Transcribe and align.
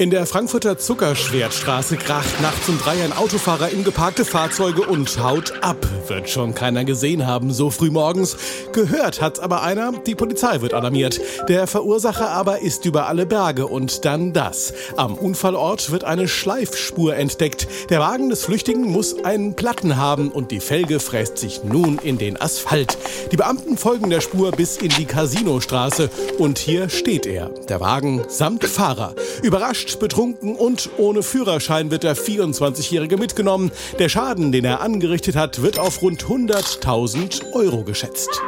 In 0.00 0.08
der 0.08 0.24
Frankfurter 0.24 0.78
Zuckerschwertstraße 0.78 1.98
kracht 1.98 2.40
nachts 2.40 2.70
um 2.70 2.78
drei 2.78 3.04
ein 3.04 3.12
Autofahrer 3.12 3.68
in 3.68 3.84
geparkte 3.84 4.24
Fahrzeuge 4.24 4.80
und 4.80 5.22
haut 5.22 5.62
ab. 5.62 5.86
Wird 6.08 6.30
schon 6.30 6.54
keiner 6.54 6.86
gesehen 6.86 7.26
haben, 7.26 7.52
so 7.52 7.70
früh 7.70 7.90
morgens. 7.90 8.38
Gehört 8.72 9.20
hat's 9.20 9.38
aber 9.38 9.62
einer, 9.62 9.92
die 9.92 10.14
Polizei 10.14 10.62
wird 10.62 10.72
alarmiert. 10.72 11.20
Der 11.48 11.66
Verursacher 11.66 12.30
aber 12.30 12.60
ist 12.60 12.86
über 12.86 13.08
alle 13.08 13.26
Berge 13.26 13.66
und 13.66 14.06
dann 14.06 14.32
das. 14.32 14.72
Am 14.96 15.16
Unfallort 15.16 15.90
wird 15.90 16.04
eine 16.04 16.28
Schleifspur 16.28 17.14
entdeckt. 17.14 17.68
Der 17.90 18.00
Wagen 18.00 18.30
des 18.30 18.46
Flüchtigen 18.46 18.90
muss 18.90 19.22
einen 19.22 19.54
Platten 19.54 19.98
haben 19.98 20.30
und 20.30 20.50
die 20.50 20.60
Felge 20.60 20.98
fräst 20.98 21.36
sich 21.36 21.62
nun 21.62 21.98
in 21.98 22.16
den 22.16 22.40
Asphalt. 22.40 22.96
Die 23.32 23.36
Beamten 23.36 23.76
folgen 23.76 24.08
der 24.08 24.22
Spur 24.22 24.50
bis 24.50 24.78
in 24.78 24.88
die 24.88 25.04
Casinostraße 25.04 26.08
und 26.38 26.58
hier 26.58 26.88
steht 26.88 27.26
er, 27.26 27.50
der 27.68 27.80
Wagen 27.80 28.22
samt 28.28 28.64
Fahrer. 28.64 29.14
Überrascht 29.42 29.89
betrunken 29.98 30.56
und 30.56 30.90
ohne 30.98 31.22
Führerschein 31.22 31.90
wird 31.90 32.02
der 32.02 32.16
24-Jährige 32.16 33.16
mitgenommen. 33.16 33.70
Der 33.98 34.08
Schaden, 34.08 34.52
den 34.52 34.64
er 34.64 34.80
angerichtet 34.80 35.36
hat, 35.36 35.62
wird 35.62 35.78
auf 35.78 36.02
rund 36.02 36.24
100.000 36.24 37.52
Euro 37.52 37.84
geschätzt. 37.84 38.40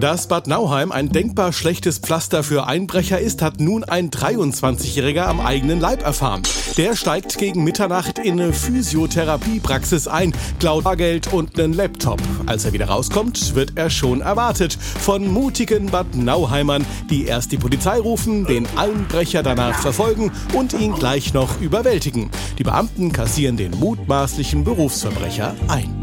Dass 0.00 0.28
Bad 0.28 0.46
Nauheim 0.46 0.92
ein 0.92 1.08
denkbar 1.08 1.52
schlechtes 1.52 1.98
Pflaster 1.98 2.44
für 2.44 2.68
Einbrecher 2.68 3.18
ist, 3.18 3.42
hat 3.42 3.58
nun 3.58 3.82
ein 3.82 4.10
23-Jähriger 4.10 5.22
am 5.22 5.40
eigenen 5.40 5.80
Leib 5.80 6.04
erfahren. 6.04 6.42
Der 6.78 6.94
steigt 6.94 7.38
gegen 7.38 7.64
Mitternacht 7.64 8.20
in 8.20 8.40
eine 8.40 8.52
Physiotherapiepraxis 8.52 10.06
ein, 10.06 10.32
klaut 10.60 10.84
Bargeld 10.84 11.32
und 11.32 11.58
einen 11.58 11.72
Laptop. 11.72 12.22
Als 12.46 12.64
er 12.64 12.72
wieder 12.72 12.86
rauskommt, 12.86 13.56
wird 13.56 13.72
er 13.74 13.90
schon 13.90 14.20
erwartet 14.20 14.78
von 14.80 15.26
mutigen 15.26 15.86
Bad 15.86 16.14
Nauheimern, 16.14 16.86
die 17.10 17.26
erst 17.26 17.50
die 17.50 17.58
Polizei 17.58 17.98
rufen, 17.98 18.46
den 18.46 18.64
Einbrecher 18.76 19.42
danach 19.42 19.80
verfolgen 19.80 20.30
und 20.54 20.72
ihn 20.72 20.94
gleich 20.94 21.34
noch 21.34 21.60
überwältigen. 21.60 22.30
Die 22.58 22.64
Beamten 22.64 23.10
kassieren 23.10 23.56
den 23.56 23.72
mutmaßlichen 23.72 24.62
Berufsverbrecher 24.62 25.56
ein. 25.66 25.97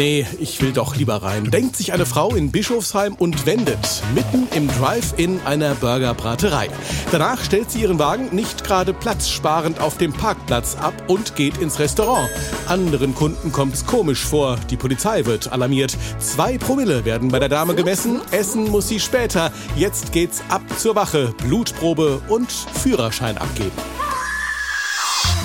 Nee, 0.00 0.26
ich 0.38 0.62
will 0.62 0.72
doch 0.72 0.96
lieber 0.96 1.22
rein. 1.22 1.50
Denkt 1.50 1.76
sich 1.76 1.92
eine 1.92 2.06
Frau 2.06 2.34
in 2.34 2.50
Bischofsheim 2.50 3.14
und 3.14 3.44
wendet 3.44 4.02
mitten 4.14 4.48
im 4.54 4.66
Drive-In 4.66 5.40
einer 5.44 5.74
Burgerbraterei. 5.74 6.68
Danach 7.12 7.44
stellt 7.44 7.70
sie 7.70 7.82
ihren 7.82 7.98
Wagen 7.98 8.34
nicht 8.34 8.64
gerade 8.64 8.94
platzsparend 8.94 9.78
auf 9.78 9.98
dem 9.98 10.14
Parkplatz 10.14 10.76
ab 10.76 10.94
und 11.06 11.36
geht 11.36 11.58
ins 11.58 11.78
Restaurant. 11.78 12.30
Anderen 12.66 13.14
Kunden 13.14 13.52
kommt's 13.52 13.84
komisch 13.84 14.24
vor. 14.24 14.56
Die 14.70 14.78
Polizei 14.78 15.26
wird 15.26 15.52
alarmiert. 15.52 15.94
Zwei 16.18 16.56
Promille 16.56 17.04
werden 17.04 17.28
bei 17.28 17.38
der 17.38 17.50
Dame 17.50 17.74
gemessen. 17.74 18.22
Essen 18.30 18.70
muss 18.70 18.88
sie 18.88 19.00
später. 19.00 19.52
Jetzt 19.76 20.12
geht's 20.12 20.42
ab 20.48 20.62
zur 20.78 20.94
Wache. 20.94 21.34
Blutprobe 21.46 22.22
und 22.28 22.50
Führerschein 22.50 23.36
abgeben. 23.36 23.76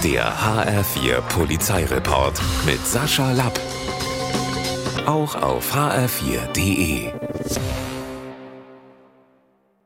Der 0.02 0.34
HR4 0.34 1.20
Polizeireport 1.28 2.40
mit 2.66 2.88
Sascha 2.88 3.34
Lapp 3.34 3.60
auch 5.08 5.36
auf 5.36 5.74
hr4.de. 5.74 7.12